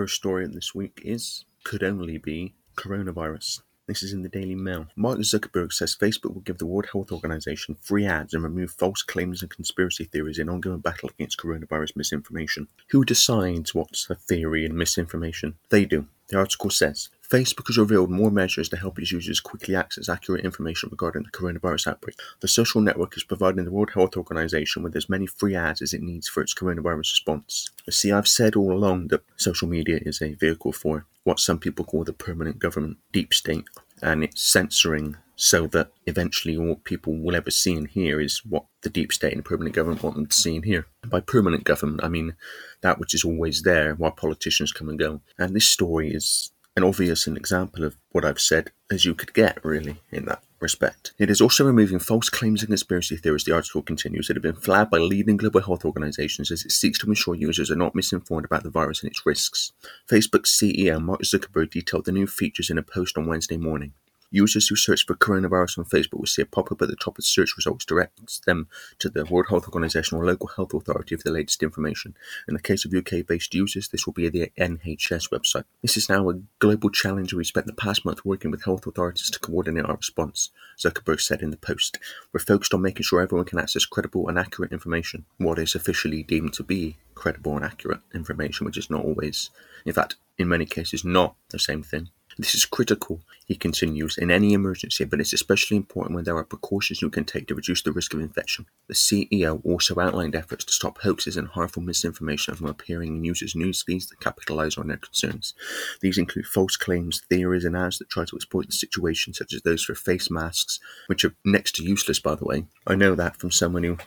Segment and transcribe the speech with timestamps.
[0.00, 3.60] first story this week is could only be coronavirus.
[3.86, 4.86] This is in the Daily Mail.
[4.96, 9.02] Mark Zuckerberg says Facebook will give the World Health Organization free ads and remove false
[9.02, 12.68] claims and conspiracy theories in ongoing battle against coronavirus misinformation.
[12.92, 15.56] Who decides what's a theory and misinformation?
[15.68, 16.06] They do.
[16.28, 20.44] The article says Facebook has revealed more measures to help its users quickly access accurate
[20.44, 22.18] information regarding the coronavirus outbreak.
[22.40, 25.94] The social network is providing the World Health Organization with as many free ads as
[25.94, 27.70] it needs for its coronavirus response.
[27.88, 31.84] See, I've said all along that social media is a vehicle for what some people
[31.84, 33.64] call the permanent government, deep state,
[34.02, 38.64] and it's censoring so that eventually all people will ever see and hear is what
[38.82, 40.86] the deep state and permanent government want them to see and hear.
[41.06, 42.34] By permanent government, I mean
[42.80, 45.20] that which is always there while politicians come and go.
[45.38, 49.34] And this story is an obvious an example of what I've said as you could
[49.34, 51.12] get, really, in that respect.
[51.18, 54.54] It is also removing false claims and conspiracy theories, the article continues, that have been
[54.54, 58.44] flagged by leading global health organizations as it seeks to ensure users are not misinformed
[58.44, 59.72] about the virus and its risks.
[60.08, 63.92] Facebook's CEO Mark Zuckerberg detailed the new features in a post on Wednesday morning.
[64.32, 67.24] Users who search for coronavirus on Facebook will see a pop-up at the top of
[67.24, 68.68] search results directs them
[69.00, 72.14] to the World Health Organization or local health authority for the latest information.
[72.46, 75.64] In the case of UK-based users, this will be the NHS website.
[75.82, 79.30] This is now a global challenge we spent the past month working with health authorities
[79.30, 81.98] to coordinate our response, Zuckerberg said in the post.
[82.32, 86.22] We're focused on making sure everyone can access credible and accurate information, what is officially
[86.22, 89.50] deemed to be credible and accurate information, which is not always,
[89.84, 92.10] in fact, in many cases, not the same thing.
[92.38, 96.44] This is critical, he continues, in any emergency, but it's especially important when there are
[96.44, 98.66] precautions you can take to reduce the risk of infection.
[98.86, 103.56] The CEO also outlined efforts to stop hoaxes and harmful misinformation from appearing in users'
[103.56, 105.54] news feeds that capitalize on their concerns.
[106.00, 109.62] These include false claims, theories, and ads that try to exploit the situation, such as
[109.62, 112.66] those for face masks, which are next to useless, by the way.
[112.86, 113.98] I know that from someone who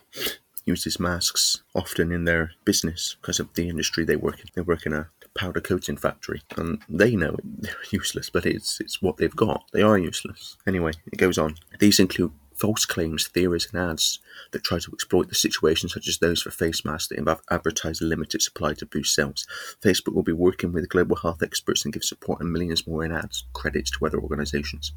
[0.65, 4.45] uses masks often in their business because of the industry they work in.
[4.53, 9.01] They work in a powder coating factory, and they know they're useless, but it's it's
[9.01, 9.65] what they've got.
[9.73, 10.57] They are useless.
[10.67, 11.55] Anyway, it goes on.
[11.79, 14.19] These include false claims, theories, and ads
[14.51, 18.05] that try to exploit the situation, such as those for face masks that advertise a
[18.05, 19.45] limited supply to boost sales.
[19.81, 23.11] Facebook will be working with global health experts and give support and millions more in
[23.11, 24.93] ads credits to other organizations.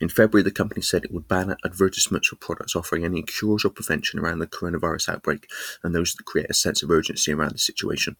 [0.00, 3.70] In February, the company said it would ban advertisements for products offering any cures or
[3.70, 5.48] prevention around the coronavirus outbreak
[5.82, 8.16] and those that create a sense of urgency around the situation.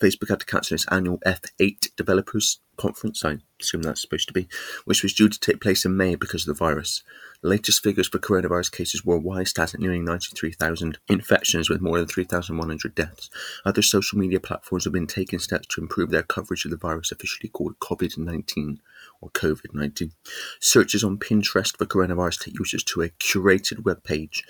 [0.00, 4.48] Facebook had to cancel its annual F8 developers conference, I assume that's supposed to be,
[4.86, 7.02] which was due to take place in May because of the virus.
[7.42, 12.06] The latest figures for coronavirus cases worldwide stand at nearing 93,000 infections with more than
[12.06, 13.28] 3,100 deaths.
[13.64, 17.12] Other social media platforms have been taking steps to improve their coverage of the virus,
[17.12, 18.80] officially called COVID 19
[19.20, 20.12] or COVID 19.
[20.60, 24.44] Searches on Pinterest for coronavirus take users to a curated web page,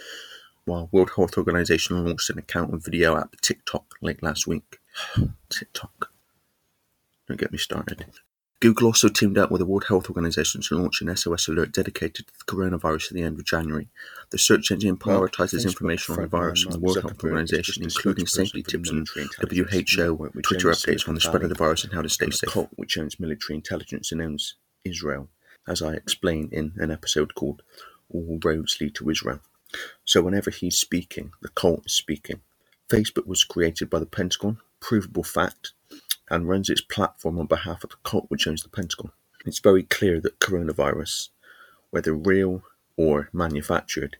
[0.64, 4.78] while World Health Organization launched an account and video app TikTok late last week.
[5.50, 6.12] TikTok.
[7.28, 8.06] Don't get me started.
[8.60, 12.26] Google also teamed up with the World Health Organization to launch an SOS alert dedicated
[12.26, 13.88] to the coronavirus at the end of January.
[14.30, 18.64] The search engine prioritizes information on the virus from the World Health Organization, including safety
[18.64, 22.30] tips and WHO Twitter updates on the spread of the virus and how to stay
[22.30, 22.50] safe.
[22.50, 25.28] Cult, which owns military intelligence and owns Israel,
[25.68, 27.62] as I explain in an episode called
[28.10, 29.38] All Roads Lead to Israel.
[30.04, 32.40] So whenever he's speaking, the cult is speaking.
[32.90, 35.74] Facebook was created by the Pentagon, provable fact,
[36.30, 39.12] and runs its platform on behalf of the cult which owns the Pentagon.
[39.46, 41.28] It's very clear that coronavirus,
[41.90, 42.62] whether real
[42.96, 44.16] or manufactured,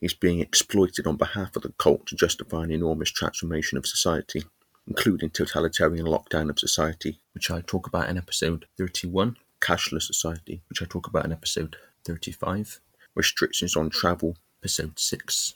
[0.00, 4.44] is being exploited on behalf of the cult to justify an enormous transformation of society,
[4.86, 10.82] including totalitarian lockdown of society, which I talk about in episode 31, cashless society, which
[10.82, 12.80] I talk about in episode 35,
[13.14, 15.54] restrictions on travel, episode 6,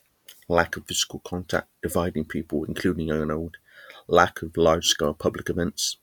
[0.48, 3.56] lack of physical contact, dividing people, including young and old,
[4.08, 5.98] lack of large-scale public events,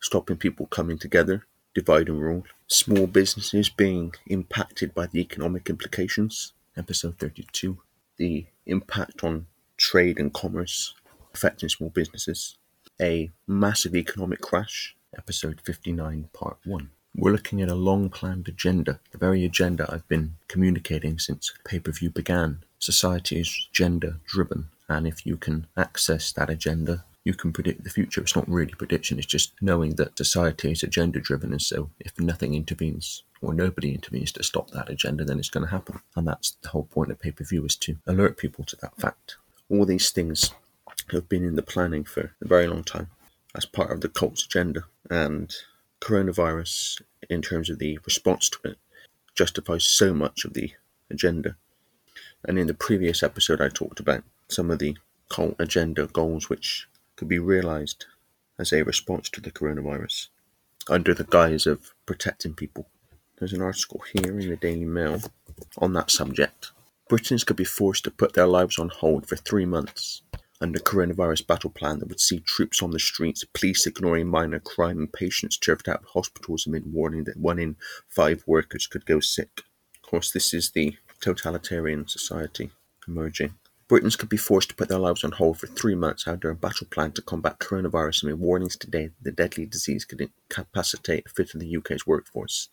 [0.00, 6.54] stopping people coming together, divide and rule, small businesses being impacted by the economic implications,
[6.76, 7.78] episode 32,
[8.16, 9.46] the impact on
[9.76, 10.94] trade and commerce
[11.34, 12.56] affecting small businesses,
[13.00, 16.90] a massive economic crash, episode 59, part 1.
[17.16, 21.80] We're looking at a long planned agenda, the very agenda I've been communicating since pay
[21.80, 22.62] per view began.
[22.78, 27.90] Society is gender driven, and if you can access that agenda, you can predict the
[27.90, 28.20] future.
[28.20, 31.52] It's not really prediction, it's just knowing that society is agenda driven.
[31.52, 35.66] And so if nothing intervenes or nobody intervenes to stop that agenda, then it's going
[35.66, 36.00] to happen.
[36.16, 38.96] And that's the whole point of pay per view is to alert people to that
[38.96, 39.36] fact.
[39.68, 40.50] All these things
[41.12, 43.08] have been in the planning for a very long time
[43.54, 44.84] as part of the cult's agenda.
[45.10, 45.54] And
[46.00, 48.78] coronavirus, in terms of the response to it,
[49.34, 50.72] justifies so much of the
[51.10, 51.56] agenda.
[52.44, 54.96] And in the previous episode, I talked about some of the
[55.28, 58.06] cult agenda goals which could be realized
[58.58, 60.28] as a response to the coronavirus
[60.88, 62.88] under the guise of protecting people.
[63.38, 65.20] There's an article here in the Daily Mail
[65.78, 66.72] on that subject.
[67.08, 70.22] Britons could be forced to put their lives on hold for three months
[70.60, 74.98] under coronavirus battle plan that would see troops on the streets, police ignoring minor crime,
[74.98, 77.76] and patients turfed out of hospitals amid warning that one in
[78.08, 79.62] five workers could go sick.
[79.96, 82.70] Of course, this is the totalitarian society
[83.08, 83.54] emerging.
[83.90, 86.54] Britons could be forced to put their lives on hold for three months under a
[86.54, 91.28] battle plan to combat coronavirus amid warnings today that the deadly disease could incapacitate a
[91.28, 92.68] fifth of the UK's workforce.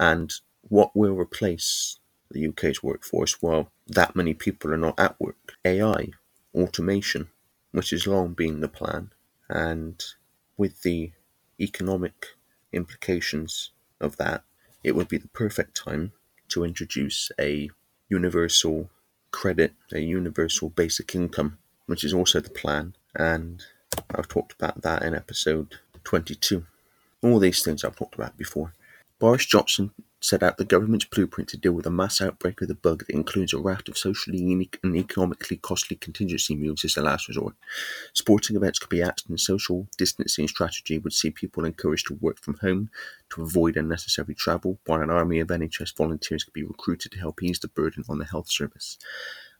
[0.00, 0.32] And
[0.62, 1.98] what will replace
[2.30, 3.42] the UK's workforce?
[3.42, 5.58] Well, that many people are not at work.
[5.62, 6.08] AI,
[6.54, 7.28] automation,
[7.72, 9.10] which has long been the plan,
[9.50, 10.02] and
[10.56, 11.12] with the
[11.60, 12.28] economic
[12.72, 14.42] implications of that,
[14.82, 16.12] it would be the perfect time
[16.48, 17.68] to introduce a
[18.08, 18.88] universal
[19.32, 22.94] credit, a universal basic income, which is also the plan.
[23.16, 23.64] And
[24.14, 26.64] I've talked about that in episode 22.
[27.22, 28.72] All these things I've talked about before.
[29.18, 32.74] Boris Johnson set out the government's blueprint to deal with a mass outbreak of the
[32.74, 37.02] bug that includes a raft of socially unique and economically costly contingency moves as a
[37.02, 37.54] last resort.
[38.14, 42.38] Sporting events could be axed, and social distancing strategy would see people encouraged to work
[42.40, 42.88] from home
[43.30, 47.42] to avoid unnecessary travel, while an army of NHS volunteers could be recruited to help
[47.42, 48.98] ease the burden on the health service.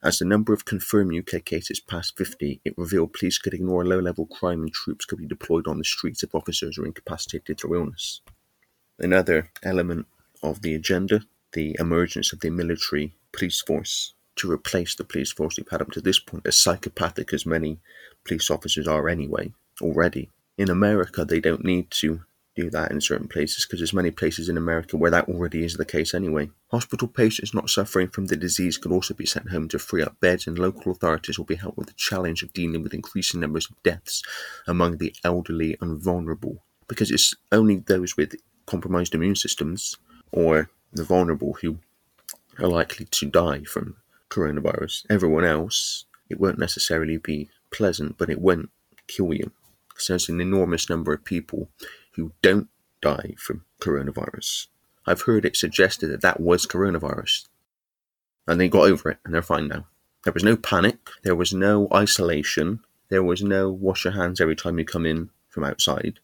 [0.00, 3.99] As the number of confirmed UK cases passed 50, it revealed police could ignore low
[4.00, 7.76] level crime and troops could be deployed on the streets if officers are incapacitated through
[7.76, 8.20] illness.
[8.99, 10.06] Another element
[10.43, 11.23] of the agenda
[11.53, 15.91] the emergence of the military police force to replace the police force we've had up
[15.93, 17.79] to this point, as psychopathic as many
[18.25, 20.31] police officers are anyway, already.
[20.56, 22.23] In America, they don't need to
[22.55, 25.75] do that in certain places because there's many places in America where that already is
[25.75, 26.50] the case anyway.
[26.71, 30.19] Hospital patients not suffering from the disease could also be sent home to free up
[30.21, 33.69] beds, and local authorities will be helped with the challenge of dealing with increasing numbers
[33.71, 34.23] of deaths
[34.67, 38.35] among the elderly and vulnerable because it's only those with
[38.67, 39.97] compromised immune systems
[40.32, 41.79] or the vulnerable who
[42.58, 43.96] are likely to die from
[44.31, 45.05] coronavirus.
[45.08, 48.70] Everyone else, it won't necessarily be pleasant, but it won't
[49.06, 49.52] kill you.
[49.96, 51.69] So there's an enormous number of people
[52.14, 52.69] who don't
[53.00, 54.69] die from coronavirus.
[55.06, 57.46] I've heard it suggested that that was coronavirus.
[58.46, 59.87] And they got over it and they're fine now.
[60.25, 64.56] There was no panic, there was no isolation, there was no wash your hands every
[64.56, 66.20] time you come in from outside.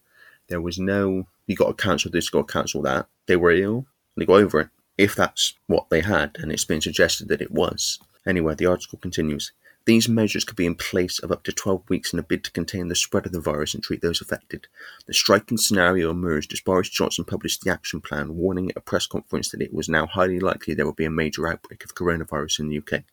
[0.48, 3.06] There was no you got to cancel this, got to cancel that.
[3.26, 3.86] They were ill,
[4.18, 7.50] they got over it, if that's what they had, and it's been suggested that it
[7.50, 7.98] was.
[8.26, 9.52] Anyway, the article continues.
[9.88, 12.50] These measures could be in place of up to 12 weeks in a bid to
[12.50, 14.66] contain the spread of the virus and treat those affected.
[15.06, 19.06] The striking scenario emerged as Boris Johnson published the action plan, warning at a press
[19.06, 22.60] conference that it was now highly likely there would be a major outbreak of coronavirus
[22.60, 23.04] in the UK.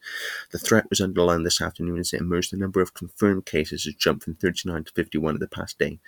[0.51, 3.93] The threat was underlined this afternoon as it emerged the number of confirmed cases has
[3.93, 5.99] jumped from 39 to 51 in the past day.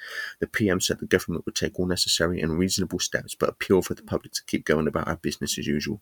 [0.42, 3.94] The PM said the government would take all necessary and reasonable steps, but appealed for
[3.94, 6.02] the public to keep going about our business as usual.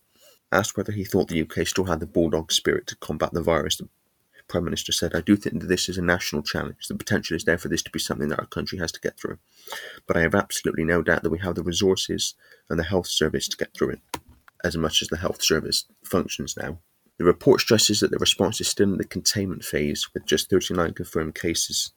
[0.50, 3.76] Asked whether he thought the UK still had the bulldog spirit to combat the virus,
[3.76, 3.88] the
[4.48, 6.86] Prime Minister said, I do think that this is a national challenge.
[6.88, 9.18] The potential is there for this to be something that our country has to get
[9.18, 9.38] through.
[10.06, 12.34] But I have absolutely no doubt that we have the resources
[12.70, 14.00] and the health service to get through it,
[14.62, 16.78] as much as the health service functions now.
[17.18, 20.92] The report stresses that the response is still in the containment phase, with just 39
[20.92, 21.92] confirmed cases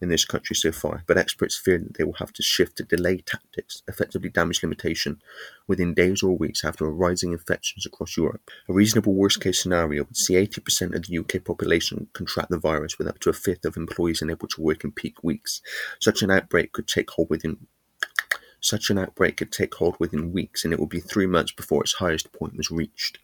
[0.00, 2.82] in this country so far, but experts fear that they will have to shift to
[2.82, 5.20] delay tactics, effectively damage limitation,
[5.68, 8.50] within days or weeks after rising infections across Europe.
[8.68, 12.98] A reasonable worst case scenario would see 80% of the UK population contract the virus,
[12.98, 15.60] with up to a fifth of employees unable to work in peak weeks.
[16.00, 17.66] Such an outbreak could take hold within
[18.60, 21.82] such an outbreak could take hold within weeks, and it would be three months before
[21.82, 23.18] its highest point was reached.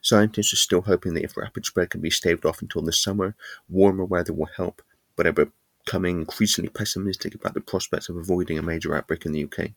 [0.00, 3.34] Scientists are still hoping that if rapid spread can be staved off until the summer,
[3.68, 4.82] warmer weather will help,
[5.16, 5.50] but are
[5.88, 9.70] becoming increasingly pessimistic about the prospects of avoiding a major outbreak in the UK.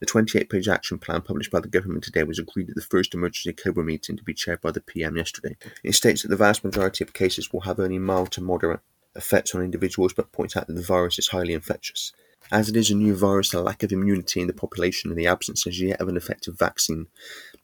[0.00, 3.14] The 28 page action plan published by the government today was agreed at the first
[3.14, 5.56] emergency COBRA meeting to be chaired by the PM yesterday.
[5.84, 8.80] It states that the vast majority of cases will have only mild to moderate
[9.14, 12.12] effects on individuals, but points out that the virus is highly infectious.
[12.52, 15.26] As it is a new virus, the lack of immunity in the population and the
[15.26, 17.06] absence as yet of an effective vaccine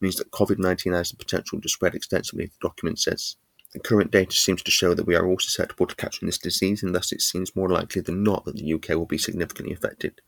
[0.01, 3.37] means that COVID 19 has the potential to spread extensively, the document says.
[3.75, 6.83] The current data seems to show that we are all susceptible to catching this disease,
[6.83, 10.23] and thus it seems more likely than not that the UK will be significantly affected.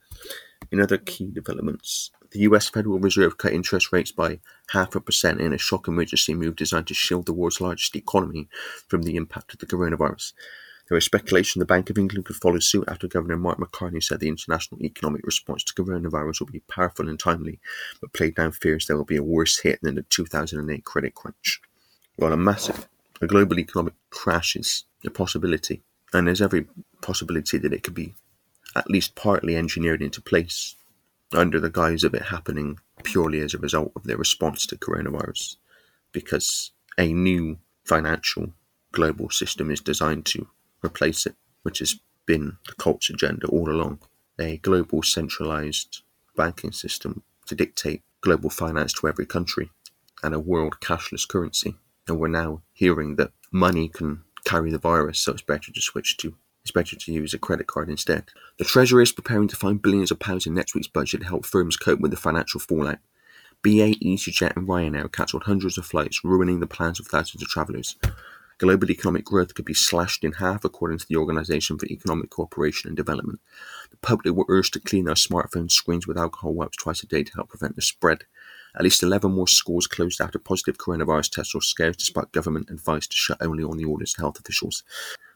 [0.70, 4.40] In other key developments, the US Federal Reserve cut interest rates by
[4.72, 8.50] half a percent in a shock emergency move designed to shield the world's largest economy
[8.88, 10.34] from the impact of the coronavirus.
[10.90, 14.18] There is speculation the Bank of England could follow suit after Governor Mark Carney said
[14.18, 17.60] the international economic response to coronavirus will be powerful and timely,
[18.00, 21.60] but played down fears there will be a worse hit than the 2008 credit crunch.
[22.16, 22.88] While a massive
[23.20, 26.66] a global economic crash is a possibility, and there's every
[27.00, 28.14] possibility that it could be
[28.74, 30.74] at least partly engineered into place
[31.32, 35.54] under the guise of it happening purely as a result of their response to coronavirus,
[36.10, 38.54] because a new financial
[38.90, 40.48] global system is designed to
[40.84, 44.00] replace it, which has been the cult's agenda all along.
[44.38, 46.02] A global centralized
[46.36, 49.70] banking system to dictate global finance to every country
[50.22, 51.76] and a world cashless currency.
[52.06, 56.16] And we're now hearing that money can carry the virus, so it's better to switch
[56.18, 58.24] to it's better to use a credit card instead.
[58.58, 61.46] The Treasury is preparing to find billions of pounds in next week's budget to help
[61.46, 62.98] firms cope with the financial fallout.
[63.62, 67.96] BA, EasyJet, and Ryanair cancelled hundreds of flights, ruining the plans of thousands of travellers.
[68.60, 72.88] Global economic growth could be slashed in half, according to the Organisation for Economic Cooperation
[72.88, 73.40] and Development.
[73.90, 77.22] The public were urged to clean their smartphone screens with alcohol wipes twice a day
[77.22, 78.24] to help prevent the spread.
[78.76, 83.06] At least 11 more schools closed after positive coronavirus tests or scares, despite government advice
[83.06, 84.84] to shut only on the orders of health officials.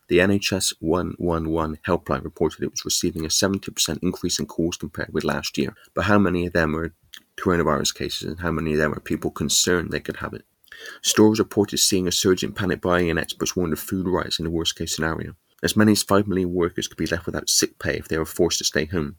[0.09, 5.25] The NHS 111 helpline reported it was receiving a 70% increase in calls compared with
[5.25, 5.75] last year.
[5.95, 6.93] But how many of them are
[7.39, 10.45] coronavirus cases and how many of them are people concerned they could have it?
[11.03, 14.45] Stores reported seeing a surge in panic buying and experts warned of food riots in
[14.45, 15.35] the worst case scenario.
[15.63, 18.27] As many as 5 million workers could be left without sick pay if they were
[18.27, 19.17] forced to stay home.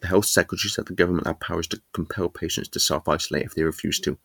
[0.00, 3.54] The health secretary said the government had powers to compel patients to self isolate if
[3.54, 4.16] they refused to.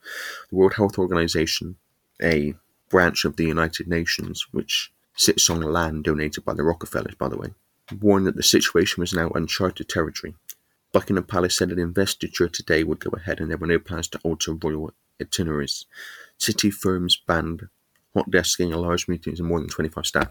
[0.50, 1.78] The World Health Organization,
[2.22, 2.54] a
[2.90, 7.38] branch of the United Nations, which sits on land donated by the Rockefellers, by the
[7.38, 7.54] way,
[8.00, 10.36] warned that the situation was now uncharted territory.
[10.92, 14.20] Buckingham Palace said an investiture today would go ahead and there were no plans to
[14.24, 15.86] alter royal itineraries.
[16.44, 17.70] City firms banned
[18.14, 20.28] hot desking and large meetings of more than 25 staff.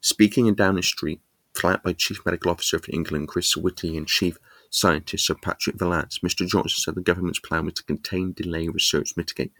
[0.00, 1.20] Speaking in Downing Street,
[1.54, 4.38] flat by Chief Medical Officer for England Chris Whitty and Chief
[4.70, 9.16] Scientist Sir Patrick Vallance, Mr Johnson said the government's plan was to contain, delay, research,
[9.16, 9.52] mitigate.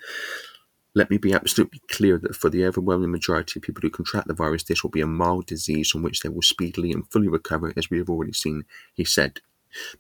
[0.95, 4.35] Let me be absolutely clear that for the overwhelming majority of people who contract the
[4.35, 7.73] virus, this will be a mild disease from which they will speedily and fully recover,
[7.77, 8.65] as we have already seen,
[8.95, 9.41] he said.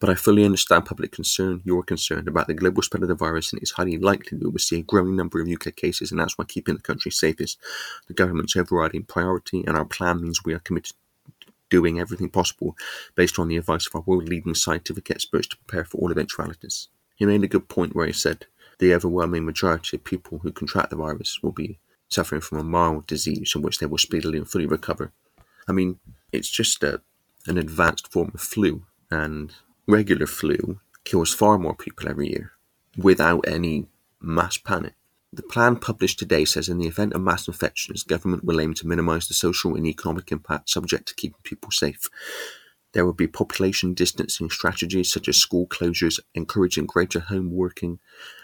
[0.00, 3.52] But I fully understand public concern, your concern about the global spread of the virus,
[3.52, 6.10] and it is highly likely that we will see a growing number of UK cases,
[6.10, 7.56] and that's why keeping the country safe is
[8.06, 10.94] the government's overriding priority, and our plan means we are committed
[11.40, 12.76] to doing everything possible
[13.14, 16.88] based on the advice of our world leading scientific experts to prepare for all eventualities.
[17.16, 18.46] He made a good point where he said,
[18.78, 23.06] the overwhelming majority of people who contract the virus will be suffering from a mild
[23.06, 25.12] disease from which they will speedily and fully recover.
[25.68, 25.98] I mean,
[26.32, 27.02] it's just a,
[27.46, 29.52] an advanced form of flu, and
[29.86, 32.52] regular flu kills far more people every year
[32.96, 33.86] without any
[34.20, 34.94] mass panic.
[35.32, 38.86] The plan published today says in the event of mass infections, government will aim to
[38.86, 42.08] minimise the social and economic impact subject to keeping people safe.
[42.92, 47.98] There will be population distancing strategies such as school closures, encouraging greater home working,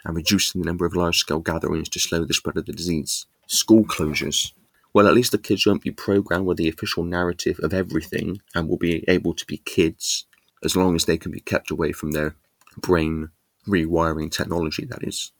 [0.05, 3.27] and reducing the number of large scale gatherings to slow the spread of the disease.
[3.47, 4.53] School closures.
[4.93, 8.69] Well, at least the kids won't be programmed with the official narrative of everything and
[8.69, 10.27] will be able to be kids
[10.65, 12.35] as long as they can be kept away from their
[12.77, 13.31] brain
[13.67, 15.33] rewiring technology, that is.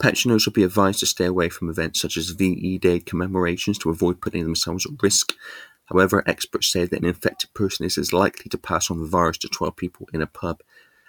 [0.00, 3.90] Pensioners will be advised to stay away from events such as VE Day commemorations to
[3.90, 5.34] avoid putting themselves at risk
[5.92, 9.38] However, experts say that an infected person is as likely to pass on the virus
[9.38, 10.62] to 12 people in a pub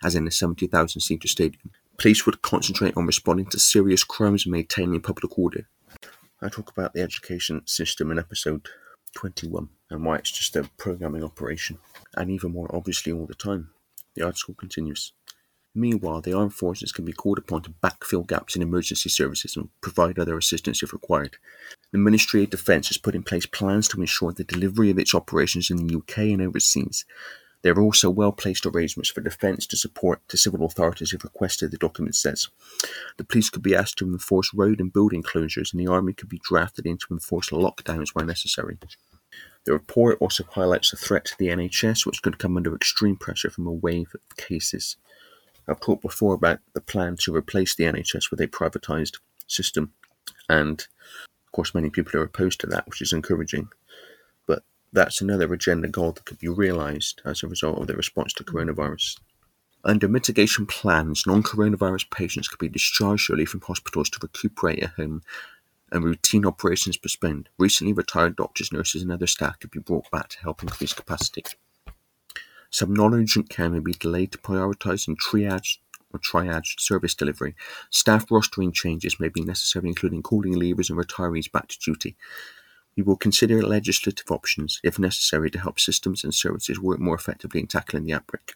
[0.04, 1.72] as in a 70,000 seater stadium.
[1.98, 5.70] Police would concentrate on responding to serious crimes and maintaining public order.
[6.42, 8.68] I talk about the education system in episode
[9.16, 11.78] 21 and why it's just a programming operation,
[12.16, 13.70] and even more obviously all the time.
[14.16, 15.14] The article continues.
[15.76, 19.70] Meanwhile, the armed forces can be called upon to backfill gaps in emergency services and
[19.82, 21.38] provide other assistance if required.
[21.92, 25.16] The Ministry of Defence has put in place plans to ensure the delivery of its
[25.16, 27.06] operations in the UK and overseas.
[27.64, 31.72] There are also well placed arrangements for defence to support to civil authorities if requested,
[31.72, 32.50] the document says.
[33.18, 36.30] The police could be asked to enforce road and building closures, and the army could
[36.30, 38.78] be drafted in to enforce lockdowns where necessary.
[39.66, 43.50] The report also highlights the threat to the NHS, which could come under extreme pressure
[43.50, 44.98] from a wave of cases.
[45.68, 49.94] I've talked before about the plan to replace the NHS with a privatised system,
[50.50, 53.70] and of course, many people are opposed to that, which is encouraging.
[54.48, 58.34] But that's another agenda goal that could be realised as a result of the response
[58.34, 59.20] to coronavirus.
[59.86, 64.92] Under mitigation plans, non coronavirus patients could be discharged early from hospitals to recuperate at
[64.92, 65.22] home
[65.94, 67.48] and routine operations postponed.
[67.58, 71.44] Recently retired doctors, nurses, and other staff could be brought back to help increase capacity.
[72.70, 75.78] Some non-urgent care may be delayed to prioritise and triage
[76.12, 77.56] or triage service delivery.
[77.92, 82.16] Staff rostering changes may be necessary, including calling leavers and retirees back to duty.
[82.98, 87.60] We will consider legislative options, if necessary, to help systems and services work more effectively
[87.60, 88.56] in tackling the outbreak.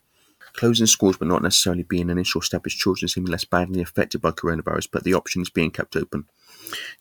[0.57, 4.21] Closing schools will not necessarily be an initial step as children seem less badly affected
[4.21, 6.25] by coronavirus, but the option is being kept open.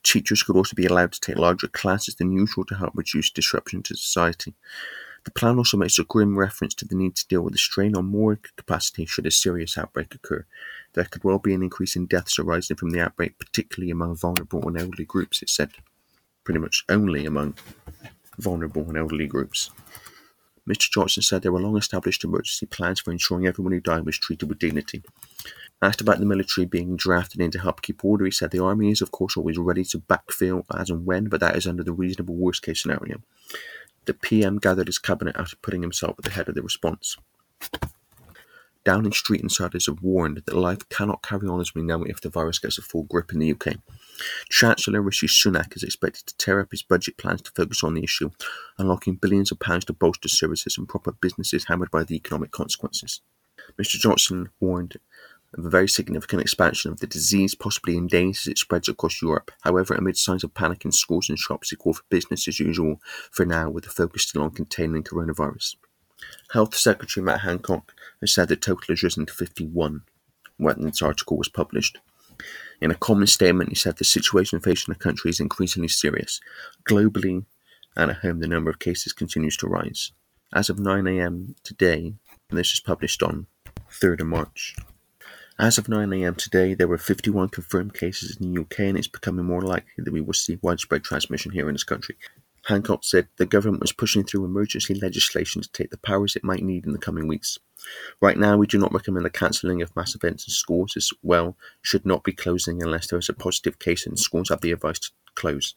[0.02, 3.82] Teachers could also be allowed to take larger classes than usual to help reduce disruption
[3.84, 4.54] to society.
[5.24, 7.96] The plan also makes a grim reference to the need to deal with the strain
[7.96, 10.44] on more capacity should a serious outbreak occur.
[10.92, 14.68] There could well be an increase in deaths arising from the outbreak, particularly among vulnerable
[14.68, 15.70] and elderly groups, it said.
[16.44, 17.54] Pretty much only among
[18.38, 19.70] vulnerable and elderly groups.
[20.68, 20.90] Mr.
[20.90, 24.48] Johnson said there were long established emergency plans for ensuring everyone who died was treated
[24.48, 25.02] with dignity.
[25.80, 28.90] Asked about the military being drafted in to help keep order, he said the army
[28.90, 31.92] is, of course, always ready to backfill as and when, but that is under the
[31.92, 33.20] reasonable worst case scenario.
[34.06, 37.16] The PM gathered his cabinet after putting himself at the head of the response.
[38.86, 42.20] Downing Street insiders have warned that life cannot carry on as we know it if
[42.20, 43.78] the virus gets a full grip in the UK.
[44.48, 48.04] Chancellor Rishi Sunak is expected to tear up his budget plans to focus on the
[48.04, 48.30] issue,
[48.78, 53.22] unlocking billions of pounds to bolster services and proper businesses hammered by the economic consequences.
[53.76, 53.98] Mr.
[53.98, 54.98] Johnson warned
[55.54, 59.20] of a very significant expansion of the disease, possibly in days as it spreads across
[59.20, 59.50] Europe.
[59.62, 63.00] However, amid signs of panic in schools and shops, he called for business as usual
[63.32, 65.74] for now, with the focus still on containing coronavirus.
[66.52, 70.02] Health Secretary Matt Hancock has said the total has risen to 51
[70.56, 71.98] when this article was published.
[72.80, 76.40] In a common statement, he said the situation facing the country is increasingly serious.
[76.88, 77.44] Globally
[77.96, 80.12] and at home, the number of cases continues to rise.
[80.52, 82.14] As of 9am today,
[82.50, 83.46] and this is published on
[83.90, 84.76] 3rd of March,
[85.58, 89.46] as of 9am today, there were 51 confirmed cases in the UK, and it's becoming
[89.46, 92.16] more likely that we will see widespread transmission here in this country.
[92.66, 96.64] Hancock said the government was pushing through emergency legislation to take the powers it might
[96.64, 97.58] need in the coming weeks.
[98.20, 101.56] Right now, we do not recommend the cancelling of mass events in schools as well
[101.80, 104.98] should not be closing unless there is a positive case and schools have the advice
[104.98, 105.74] to close.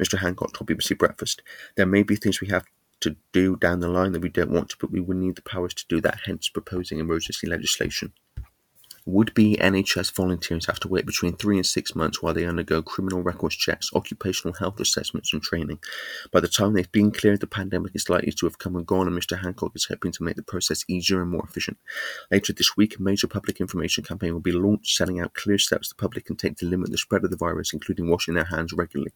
[0.00, 0.18] Mr.
[0.18, 1.42] Hancock told BBC Breakfast,
[1.76, 2.64] There may be things we have
[3.00, 5.42] to do down the line that we don't want to, but we will need the
[5.42, 8.12] powers to do that, hence proposing emergency legislation.
[9.10, 13.22] Would-be NHS volunteers have to wait between three and six months while they undergo criminal
[13.22, 15.80] records checks, occupational health assessments and training.
[16.30, 19.08] By the time they've been cleared, the pandemic is likely to have come and gone,
[19.08, 21.78] and Mr Hancock is hoping to make the process easier and more efficient.
[22.30, 25.88] Later this week, a major public information campaign will be launched, setting out clear steps
[25.88, 28.72] the public can take to limit the spread of the virus, including washing their hands
[28.72, 29.12] regularly.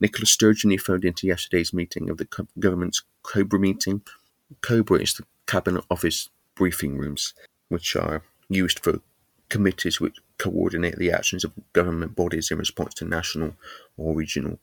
[0.00, 2.26] Nicola Sturgeon, phoned into yesterday's meeting of the
[2.58, 4.02] government's COBRA meeting,
[4.62, 7.34] COBRA is the Cabinet Office briefing rooms,
[7.68, 9.00] which are used for
[9.48, 13.54] committees which coordinate the actions of government bodies in response to national
[13.96, 14.58] or regional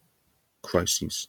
[0.62, 1.28] crises.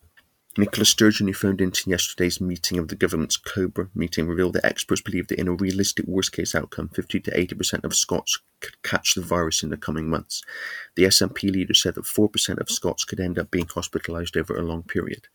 [0.59, 5.03] Nicola Sturgeon, who phoned into yesterday's meeting of the government's COBRA meeting, revealed that experts
[5.03, 9.15] believe that in a realistic worst case outcome, 50 to 80% of Scots could catch
[9.15, 10.43] the virus in the coming months.
[10.95, 14.63] The SNP leader said that 4% of Scots could end up being hospitalised over a
[14.63, 15.29] long period.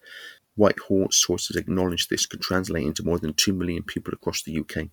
[0.55, 4.87] Whitehall sources acknowledged this could translate into more than 2 million people across the UK.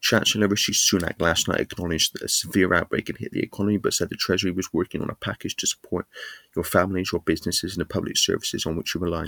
[0.00, 3.94] Chancellor Rishi Sunak last night acknowledged that a severe outbreak had hit the economy, but
[3.94, 6.06] said the Treasury was working on a package to support
[6.54, 9.26] your families, your businesses, and the public services on which you rely.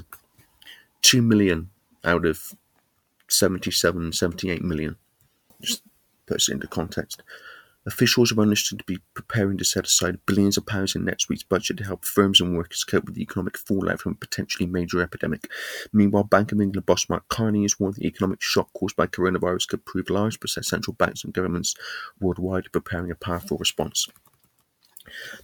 [1.03, 1.71] 2 million
[2.05, 2.55] out of
[3.29, 4.97] 77, 78 million.
[5.61, 5.83] Just
[6.27, 7.23] puts it into context.
[7.87, 11.45] Officials are understood to be preparing to set aside billions of pounds in next week's
[11.45, 15.01] budget to help firms and workers cope with the economic fallout from a potentially major
[15.01, 15.49] epidemic.
[15.93, 19.69] Meanwhile, Bank of England boss Mark Carney has warned the economic shock caused by coronavirus
[19.69, 21.77] could prove large, but central banks and governments
[22.19, 24.09] worldwide are preparing a powerful response.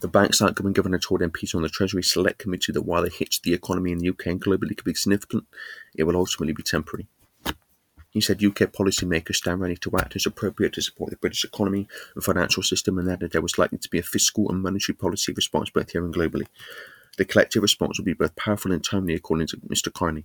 [0.01, 3.41] The bank's outgoing governor told on the Treasury Select Committee that while the hit to
[3.45, 5.45] the economy in the UK and globally could be significant,
[5.95, 7.07] it will ultimately be temporary.
[8.13, 11.89] He said UK policymakers stand ready to act as appropriate to support the British economy
[12.15, 15.33] and financial system and added there was likely to be a fiscal and monetary policy
[15.33, 16.47] response both here and globally.
[17.17, 19.91] The collective response will be both powerful and timely, according to Mr.
[19.91, 20.25] Carney.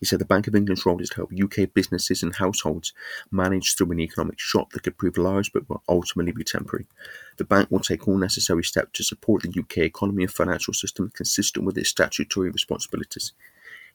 [0.00, 2.92] He said the Bank of England's role is to help UK businesses and households
[3.30, 6.86] manage through an economic shock that could prove large but will ultimately be temporary.
[7.36, 11.10] The bank will take all necessary steps to support the UK economy and financial system
[11.14, 13.32] consistent with its statutory responsibilities.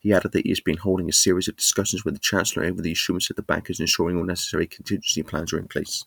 [0.04, 2.82] He added that he has been holding a series of discussions with the Chancellor over
[2.82, 6.04] the assurance that the bank is ensuring all necessary contingency plans are in place.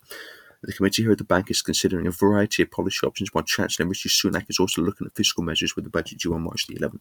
[0.61, 4.09] The committee heard the bank is considering a variety of policy options, while Chancellor Rishi
[4.09, 6.99] Sunak is also looking at fiscal measures with the budget due on March the 11th.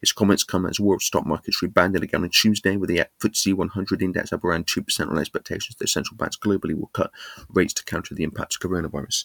[0.00, 4.02] His comments come as world stock markets rebounded again on Tuesday, with the FTSE 100
[4.02, 7.10] index up around 2% on expectations that central banks globally will cut
[7.48, 9.24] rates to counter the impact of coronavirus.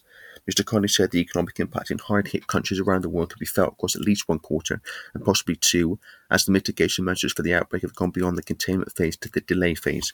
[0.50, 0.66] Mr.
[0.66, 3.74] Carney said the economic impact in hard hit countries around the world could be felt
[3.74, 4.82] across at least one quarter
[5.14, 8.92] and possibly two, as the mitigation measures for the outbreak have gone beyond the containment
[8.92, 10.14] phase to the delay phase.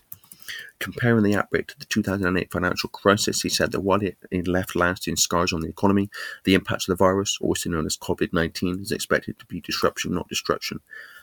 [0.80, 5.16] Comparing the outbreak to the 2008 financial crisis, he said that while it, left lasting
[5.16, 6.10] scars on the economy,
[6.46, 10.14] the impact of the virus, also known as COVID 19, is expected to be disruption,
[10.14, 10.80] not destruction.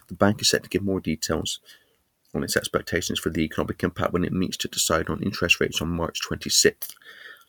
[0.08, 1.60] The bank is set to give more details
[2.34, 5.80] on its expectations for the economic impact when it meets to decide on interest rates
[5.80, 6.94] on March 26th.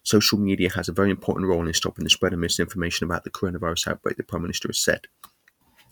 [0.03, 3.29] Social media has a very important role in stopping the spread of misinformation about the
[3.29, 5.07] coronavirus outbreak, the Prime Minister has said.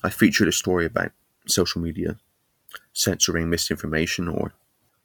[0.03, 1.11] I featured a story about
[1.47, 2.17] social media
[2.93, 4.53] censoring misinformation or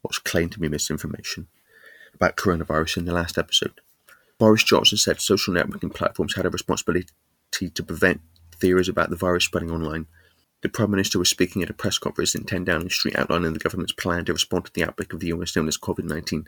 [0.01, 1.47] what's claimed to be misinformation
[2.13, 3.81] about coronavirus in the last episode.
[4.37, 7.07] Boris Johnson said social networking platforms had a responsibility
[7.51, 8.21] to prevent
[8.55, 10.07] theories about the virus spreading online.
[10.61, 13.59] The Prime Minister was speaking at a press conference in 10 Downing Street outlining the
[13.59, 16.45] government's plan to respond to the outbreak of the illness known as COVID 19.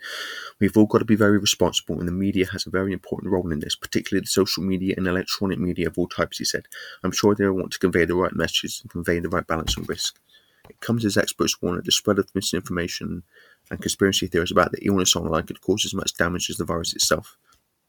[0.59, 3.51] We've all got to be very responsible, and the media has a very important role
[3.51, 6.67] in this, particularly the social media and electronic media of all types, he said.
[7.03, 9.75] I'm sure they will want to convey the right messages and convey the right balance
[9.77, 10.19] and risk.
[10.69, 13.23] It comes as experts warn that the spread of misinformation
[13.69, 16.93] and conspiracy theories about the illness online could cause as much damage as the virus
[16.93, 17.37] itself.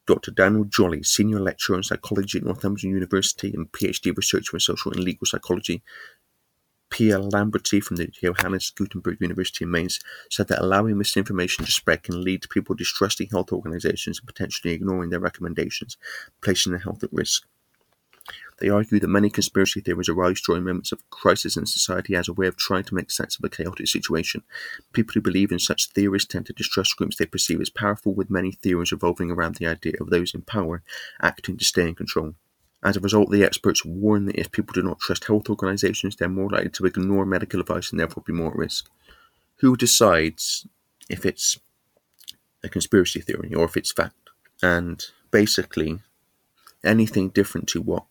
[0.07, 0.33] Dr.
[0.33, 5.03] Daniel Jolley, Senior Lecturer in Psychology at Northampton University and PhD Researcher in Social and
[5.03, 5.83] Legal Psychology,
[6.91, 9.99] Pia Lamberty from the Johannes Gutenberg University in Mainz
[10.31, 14.75] said that allowing misinformation to spread can lead to people distrusting health organizations and potentially
[14.75, 15.97] ignoring their recommendations,
[16.41, 17.47] placing their health at risk.
[18.61, 22.33] They argue that many conspiracy theories arise during moments of crisis in society as a
[22.33, 24.43] way of trying to make sense of a chaotic situation.
[24.93, 28.31] People who believe in such theories tend to distrust groups they perceive as powerful, with
[28.31, 30.83] many theories revolving around the idea of those in power
[31.21, 32.35] acting to stay in control.
[32.83, 36.29] As a result, the experts warn that if people do not trust health organizations, they're
[36.29, 38.89] more likely to ignore medical advice and therefore be more at risk.
[39.57, 40.67] Who decides
[41.09, 41.59] if it's
[42.63, 44.15] a conspiracy theory or if it's fact?
[44.63, 46.01] And basically,
[46.85, 48.05] anything different to what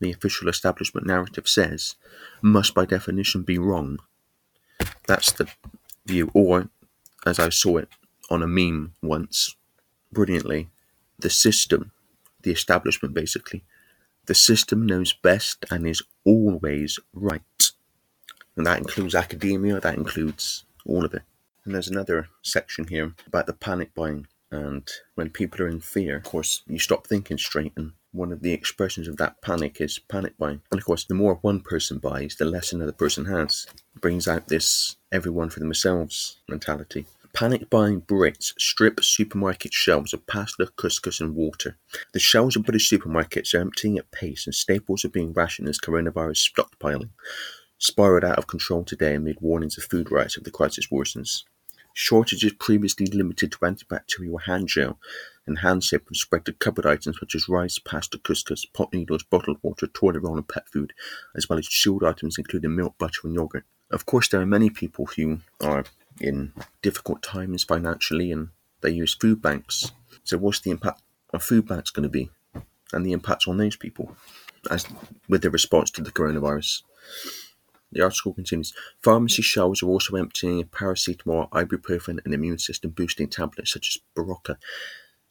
[0.00, 1.96] the official establishment narrative says
[2.42, 3.98] must by definition be wrong.
[5.06, 5.48] That's the
[6.04, 6.30] view.
[6.34, 6.68] Or,
[7.24, 7.88] as I saw it
[8.30, 9.56] on a meme once,
[10.12, 10.68] brilliantly,
[11.18, 11.92] the system,
[12.42, 13.64] the establishment basically,
[14.26, 17.42] the system knows best and is always right.
[18.56, 21.22] And that includes academia, that includes all of it.
[21.64, 24.26] And there's another section here about the panic buying.
[24.50, 28.42] And when people are in fear, of course, you stop thinking straight and one of
[28.42, 30.62] the expressions of that panic is panic buying.
[30.70, 33.66] And of course, the more one person buys, the less another person has.
[33.94, 37.06] It brings out this everyone for themselves mentality.
[37.32, 41.76] Panic buying Brits strip supermarket shelves of pasta, couscous, and water.
[42.12, 45.78] The shelves of British supermarkets are emptying at pace, and staples are being rationed as
[45.78, 47.10] coronavirus stockpiling
[47.78, 51.42] spiraled out of control today amid warnings of food riots if the crisis worsens.
[51.98, 54.98] Shortages previously limited to antibacterial hand gel
[55.46, 59.22] and hand soap have spread to cupboard items such as rice, pasta, couscous, pot noodles,
[59.22, 60.92] bottled water, toilet roll, and pet food,
[61.34, 63.64] as well as chilled items including milk, butter, and yogurt.
[63.90, 65.86] Of course, there are many people who are
[66.20, 68.50] in difficult times financially and
[68.82, 69.90] they use food banks.
[70.22, 71.00] So, what's the impact
[71.32, 72.28] of food banks going to be
[72.92, 74.14] and the impact on those people
[74.70, 74.86] as
[75.30, 76.82] with the response to the coronavirus?
[77.92, 78.72] The article continues
[79.02, 84.02] Pharmacy shelves are also emptying of paracetamol, ibuprofen, and immune system boosting tablets such as
[84.14, 84.56] Berocca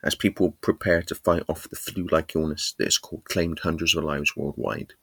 [0.04, 4.04] as people prepare to fight off the flu like illness that has claimed hundreds of
[4.04, 4.94] lives worldwide.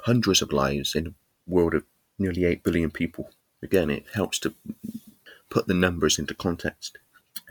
[0.00, 1.14] Hundreds of lives in a
[1.46, 1.84] world of
[2.18, 3.30] nearly 8 billion people.
[3.62, 4.54] Again, it helps to
[5.48, 6.98] put the numbers into context.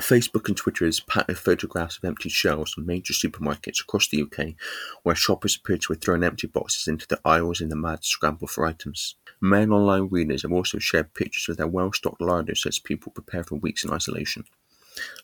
[0.02, 4.22] Facebook and Twitter has packed with photographs of empty shelves from major supermarkets across the
[4.24, 4.56] UK,
[5.04, 8.48] where shoppers appear to have thrown empty boxes into the aisles in the mad scramble
[8.48, 9.16] for items.
[9.42, 13.56] Mail Online readers have also shared pictures of their well-stocked larders as people prepare for
[13.56, 14.46] weeks in isolation.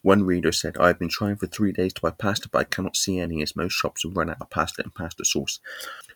[0.02, 2.64] One reader said, I have been trying for three days to buy pasta, but I
[2.64, 5.60] cannot see any as most shops have run out of pasta and pasta sauce.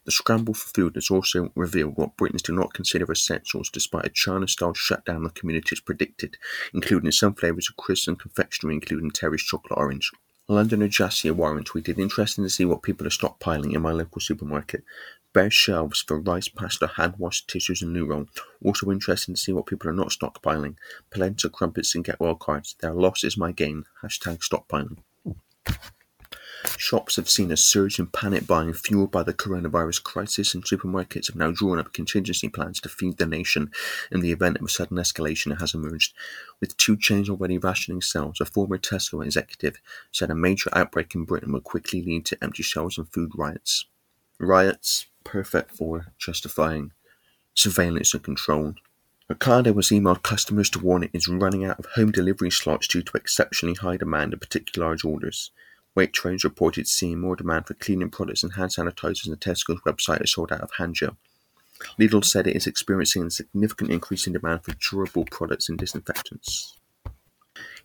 [0.05, 4.09] The scramble for food has also revealed what Britons do not consider essentials, despite a
[4.09, 6.37] China style shutdown of communities predicted,
[6.73, 10.11] including some flavours of crisps and confectionery, including Terry's chocolate orange.
[10.49, 14.83] Londoner Jasia Warren tweeted, Interesting to see what people are stockpiling in my local supermarket.
[15.31, 18.27] Bare shelves for rice, pasta, hand wash, tissues, and loo roll.
[18.63, 20.75] Also interesting to see what people are not stockpiling.
[21.11, 22.75] Polenta, crumpets, and get well cards.
[22.81, 23.85] Their loss is my gain.
[24.03, 24.97] Hashtag stockpiling.
[26.77, 31.27] Shops have seen a surge in panic buying fueled by the coronavirus crisis, and supermarkets
[31.27, 33.71] have now drawn up contingency plans to feed the nation
[34.11, 36.13] in the event of a sudden escalation has emerged.
[36.59, 39.79] With two chains already rationing sales, a former Tesco executive
[40.11, 43.85] said a major outbreak in Britain would quickly lead to empty shelves and food riots.
[44.39, 46.91] Riots perfect for justifying
[47.53, 48.75] surveillance and control.
[49.31, 53.01] Ocado has emailed customers to warn it is running out of home delivery slots due
[53.01, 55.51] to exceptionally high demand of particularly large orders.
[55.97, 60.33] Waitrose reported seeing more demand for cleaning products and hand sanitizers and Tesco's website is
[60.33, 61.17] sold out of hand gel.
[61.99, 66.77] Lidl said it is experiencing a significant increase in demand for durable products and disinfectants.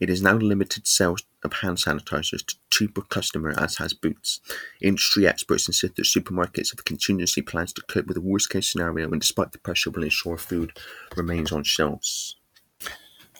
[0.00, 4.40] It is now limited sales of hand sanitizers to two per customer, as has Boots.
[4.80, 9.10] Industry experts insist that supermarkets have contingency plans to cope with the worst case scenario
[9.10, 10.78] and, despite the pressure, will ensure food
[11.16, 12.37] remains on shelves.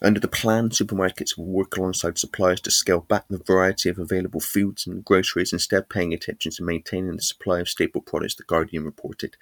[0.01, 4.39] Under the plan, supermarkets will work alongside suppliers to scale back the variety of available
[4.39, 8.85] foods and groceries, instead paying attention to maintaining the supply of staple products, The Guardian
[8.85, 9.37] reported.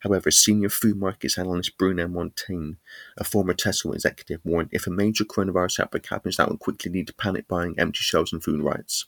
[0.00, 2.78] However, senior food markets analyst Bruno Monteyne,
[3.18, 7.08] a former Tesco executive, warned if a major coronavirus outbreak happens, that will quickly lead
[7.08, 9.04] to panic buying, empty shelves, and food riots.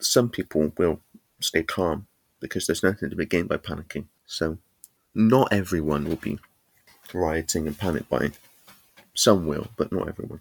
[0.00, 1.00] Some people will
[1.38, 2.08] stay calm
[2.40, 4.06] because there's nothing to be gained by panicking.
[4.26, 4.58] So,
[5.14, 6.40] not everyone will be
[7.14, 8.32] rioting and panic buying.
[9.14, 10.40] Some will, but not everyone.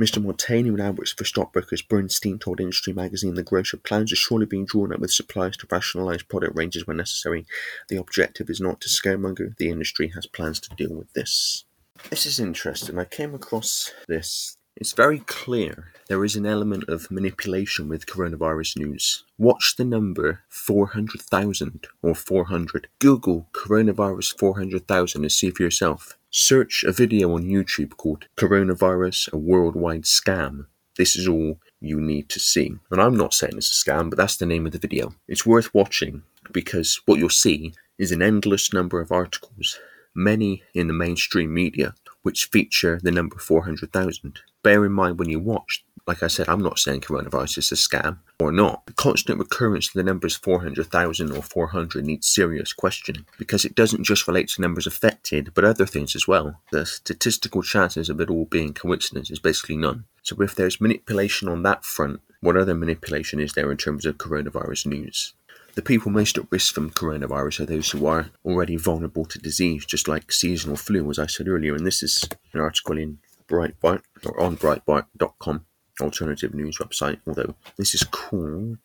[0.00, 0.22] Mr.
[0.22, 4.92] Monteyne, works for stockbrokers Bernstein, told Industry Magazine the grocer plans are surely being drawn
[4.92, 7.46] up with suppliers to rationalise product ranges when necessary.
[7.88, 9.56] The objective is not to scaremonger.
[9.56, 11.64] The industry has plans to deal with this.
[12.10, 12.98] This is interesting.
[12.98, 18.76] I came across this it's very clear there is an element of manipulation with coronavirus
[18.76, 19.24] news.
[19.38, 22.88] Watch the number 400,000 or 400.
[22.98, 26.18] Google coronavirus 400,000 and see for yourself.
[26.38, 30.66] Search a video on YouTube called Coronavirus a Worldwide Scam.
[30.98, 32.74] This is all you need to see.
[32.90, 35.14] And I'm not saying it's a scam, but that's the name of the video.
[35.26, 39.78] It's worth watching because what you'll see is an endless number of articles,
[40.14, 44.38] many in the mainstream media, which feature the number 400,000.
[44.62, 47.74] Bear in mind when you watch, like I said, I'm not saying coronavirus is a
[47.74, 48.86] scam or not.
[48.86, 54.04] The constant recurrence to the numbers 400,000 or 400 needs serious questioning because it doesn't
[54.04, 56.60] just relate to numbers affected, but other things as well.
[56.70, 60.04] The statistical chances of it all being coincidence is basically none.
[60.22, 64.18] So if there's manipulation on that front, what other manipulation is there in terms of
[64.18, 65.34] coronavirus news?
[65.74, 69.84] The people most at risk from coronavirus are those who are already vulnerable to disease,
[69.84, 71.74] just like seasonal flu, as I said earlier.
[71.74, 75.66] And this is an article in Breitbart or on Breitbart.com,
[76.00, 77.18] alternative news website.
[77.26, 78.78] Although this is called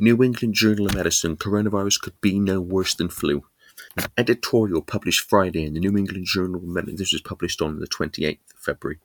[0.00, 3.44] New England Journal of Medicine: Coronavirus could be no worse than flu.
[3.96, 6.96] An editorial published Friday in the New England Journal of Medicine.
[6.96, 8.98] This was published on the 28th of February.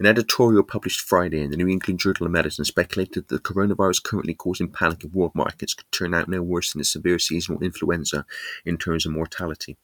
[0.00, 4.02] An editorial published Friday in the New England Journal of Medicine speculated that the coronavirus
[4.02, 7.62] currently causing panic in world markets could turn out no worse than a severe seasonal
[7.62, 8.24] influenza
[8.64, 9.76] in terms of mortality.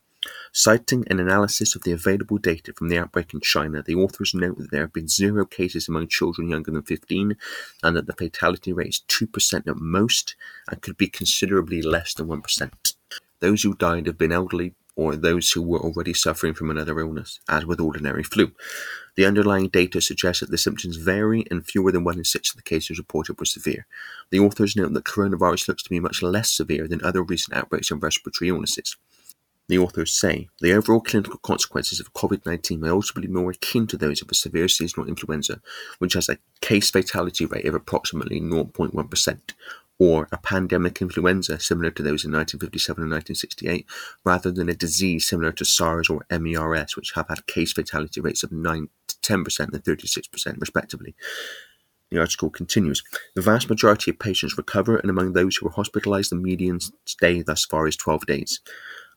[0.53, 4.59] Citing an analysis of the available data from the outbreak in China, the authors note
[4.59, 7.37] that there have been zero cases among children younger than 15
[7.83, 10.35] and that the fatality rate is 2% at most
[10.69, 12.95] and could be considerably less than 1%.
[13.41, 17.39] Those who died have been elderly or those who were already suffering from another illness,
[17.49, 18.53] as with ordinary flu.
[19.15, 22.57] The underlying data suggests that the symptoms vary, and fewer than one in six of
[22.57, 23.87] the cases reported were severe.
[24.31, 27.91] The authors note that coronavirus looks to be much less severe than other recent outbreaks
[27.91, 28.97] of respiratory illnesses.
[29.69, 33.87] The authors say the overall clinical consequences of COVID 19 may also be more akin
[33.89, 35.61] to those of a severe seasonal influenza,
[35.99, 39.41] which has a case fatality rate of approximately 0.1%,
[39.99, 43.87] or a pandemic influenza similar to those in 1957 and 1968,
[44.25, 48.43] rather than a disease similar to SARS or MERS, which have had case fatality rates
[48.43, 51.15] of 9 to 10% and 36%, respectively.
[52.11, 53.03] The article continues
[53.35, 57.43] The vast majority of patients recover, and among those who are hospitalized, the median stay
[57.43, 58.61] thus far is 12 days.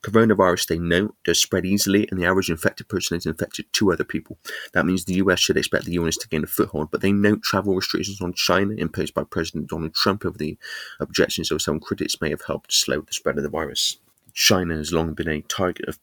[0.01, 4.03] Coronavirus, they know, does spread easily, and the average infected person has infected two other
[4.03, 4.37] people.
[4.73, 7.43] That means the US should expect the illness to gain a foothold, but they note
[7.43, 10.57] travel restrictions on China imposed by President Donald Trump over the
[10.99, 13.97] objections of some critics may have helped slow the spread of the virus.
[14.33, 15.99] China has long been a target of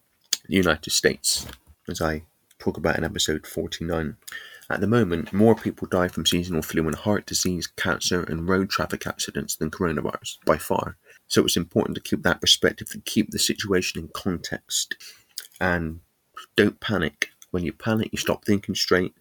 [0.47, 1.47] the United States,
[1.89, 2.25] as I
[2.59, 4.17] talk about in episode 49.
[4.69, 8.69] At the moment, more people die from seasonal flu and heart disease, cancer, and road
[8.69, 10.97] traffic accidents than coronavirus, by far.
[11.29, 14.95] So it's important to keep that perspective and keep the situation in context.
[15.61, 16.01] And
[16.57, 17.29] don't panic.
[17.51, 19.15] When you panic, you stop thinking straight.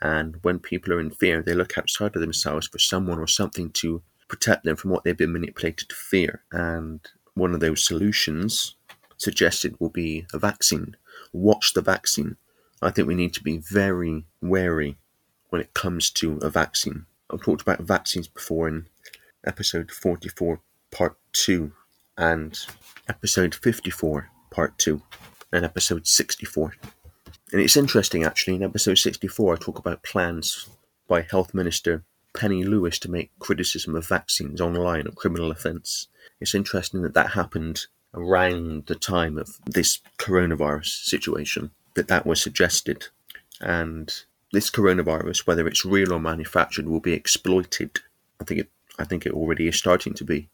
[0.00, 3.70] And when people are in fear, they look outside of themselves for someone or something
[3.72, 6.42] to protect them from what they've been manipulated to fear.
[6.52, 7.00] And
[7.34, 8.74] one of those solutions
[9.16, 10.96] suggested will be a vaccine.
[11.32, 12.36] Watch the vaccine.
[12.82, 14.96] I think we need to be very wary
[15.48, 17.06] when it comes to a vaccine.
[17.30, 18.88] I've talked about vaccines before in
[19.46, 21.72] episode 44, part 2,
[22.16, 22.58] and
[23.08, 25.02] episode 54, part 2,
[25.52, 26.74] and episode 64.
[27.52, 30.68] And it's interesting actually, in episode 64, I talk about plans
[31.06, 36.08] by Health Minister Penny Lewis to make criticism of vaccines online a criminal offence.
[36.40, 42.42] It's interesting that that happened around the time of this coronavirus situation that that was
[42.42, 43.06] suggested.
[43.60, 44.12] And
[44.52, 48.00] this coronavirus, whether it's real or manufactured, will be exploited.
[48.40, 48.70] I think it.
[48.98, 50.48] I think it already is starting to be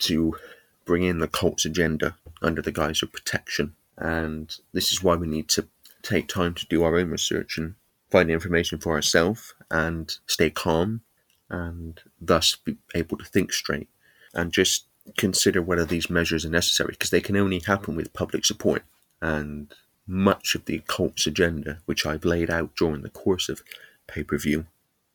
[0.00, 0.36] to
[0.84, 3.74] bring in the cult's agenda under the guise of protection.
[3.96, 5.66] And this is why we need to
[6.02, 7.74] take time to do our own research and
[8.10, 11.00] find information for ourselves and stay calm
[11.48, 13.88] and thus be able to think straight
[14.34, 18.44] and just consider whether these measures are necessary because they can only happen with public
[18.44, 18.82] support.
[19.20, 19.72] And
[20.06, 23.62] much of the occult's agenda, which I've laid out during the course of
[24.06, 24.66] pay per view,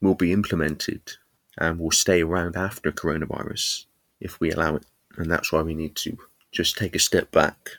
[0.02, 1.02] will be implemented
[1.58, 3.86] and will stay around after coronavirus
[4.20, 4.86] if we allow it.
[5.18, 6.18] And that's why we need to
[6.52, 7.72] just take a step back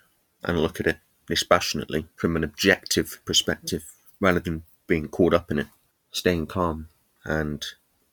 [0.42, 3.84] and look at it dispassionately from an objective perspective
[4.20, 5.66] rather than being caught up in it,
[6.10, 6.88] staying calm
[7.24, 7.64] and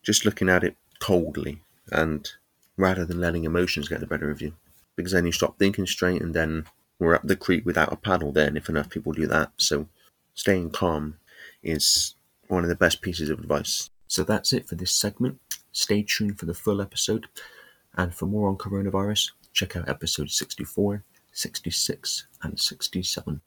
[0.04, 1.62] just looking at it coldly
[1.92, 2.32] and
[2.78, 4.54] rather than letting emotions get the better of you.
[4.96, 6.66] Because then you stop thinking straight and then
[7.00, 9.52] we're up the creek without a paddle then if enough people do that.
[9.58, 9.88] So
[10.34, 11.18] staying calm
[11.64, 12.16] is
[12.48, 13.90] one of the best pieces of advice.
[14.08, 15.40] So that's it for this segment.
[15.72, 17.28] Stay tuned for the full episode.
[17.98, 23.42] And for more on coronavirus, check out episodes 64, 66, and 67.